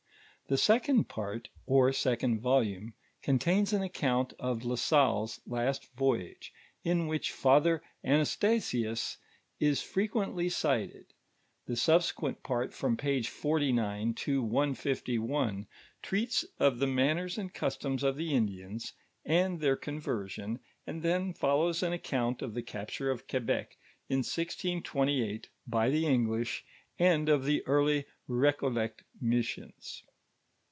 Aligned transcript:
Tlie 0.49 0.59
second 0.59 1.07
part, 1.07 1.47
or 1.65 1.93
second 1.93 2.41
volume, 2.41 2.93
contains 3.21 3.71
nn 3.71 3.85
account 3.85 4.33
of 4.37 4.63
Ln 4.65 4.75
Salle's 4.77 5.39
last 5.47 5.87
voyage, 5.95 6.51
in 6.83 7.07
which 7.07 7.31
Father 7.31 7.81
Anastnsius 8.05 9.15
is 9.61 9.81
frequently 9.81 10.49
cited; 10.49 11.13
the 11.67 11.77
subsequent 11.77 12.43
part, 12.43 12.73
from 12.73 12.97
page 12.97 13.29
49 13.29 14.13
to 14.15 14.43
Ifd, 14.43 15.67
treats 16.01 16.43
of 16.59 16.79
the 16.79 16.87
manners, 16.87 17.37
and 17.37 17.53
customs 17.53 18.03
of 18.03 18.17
the 18.17 18.33
Indians, 18.33 18.91
nnd 19.25 19.61
their 19.61 19.77
conversion, 19.77 20.59
and 20.85 21.01
then 21.01 21.31
follows 21.31 21.81
an 21.81 21.93
account 21.93 22.41
of 22.41 22.53
the 22.55 22.61
capture 22.63 23.09
of 23.09 23.25
Quebec, 23.25 23.77
in 24.09 24.17
1628, 24.17 25.47
by 25.65 25.89
the 25.89 26.05
English, 26.05 26.65
niil 26.99 27.29
of 27.29 27.45
the 27.45 27.65
early 27.65 28.03
Recollect 28.27 29.05
missions. 29.21 30.03